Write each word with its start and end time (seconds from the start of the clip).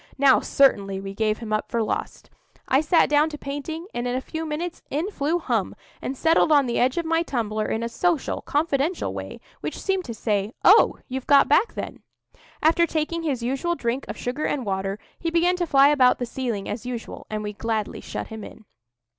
Now 0.17 0.39
certainly 0.39 0.99
we 0.99 1.13
gave 1.13 1.37
him 1.37 1.53
up 1.53 1.69
for 1.69 1.83
lost. 1.83 2.31
I 2.67 2.81
sat 2.81 3.07
down 3.07 3.29
to 3.29 3.37
painting, 3.37 3.85
and 3.93 4.07
in 4.07 4.15
a 4.15 4.19
few 4.19 4.47
minutes 4.47 4.81
in 4.89 5.11
flew 5.11 5.37
Hum, 5.37 5.75
and 6.01 6.17
settled 6.17 6.51
on 6.51 6.65
the 6.65 6.79
edge 6.79 6.97
of 6.97 7.05
my 7.05 7.21
tumbler 7.21 7.67
in 7.67 7.83
a 7.83 7.87
social, 7.87 8.41
confidential 8.41 9.13
way, 9.13 9.39
which 9.59 9.77
seemed 9.79 10.03
to 10.05 10.15
say, 10.15 10.53
"Oh, 10.65 10.97
you've 11.07 11.27
got 11.27 11.47
back 11.47 11.75
then." 11.75 12.01
After 12.63 12.87
taking 12.87 13.21
his 13.21 13.43
usual 13.43 13.75
drink 13.75 14.07
of 14.07 14.17
sugar 14.17 14.45
and 14.45 14.65
water, 14.65 14.97
he 15.19 15.29
began 15.29 15.55
to 15.57 15.67
fly 15.67 15.89
about 15.89 16.17
the 16.17 16.25
ceiling 16.25 16.67
as 16.67 16.83
usual, 16.83 17.27
and 17.29 17.43
we 17.43 17.53
gladly 17.53 18.01
shut 18.01 18.29
him 18.29 18.43
in. 18.43 18.65